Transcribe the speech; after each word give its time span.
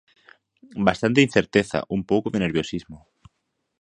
Bastante 0.87 1.21
incerteza, 1.27 1.85
un 1.95 2.01
pouco 2.09 2.27
de 2.31 2.39
nerviosismo. 2.43 2.97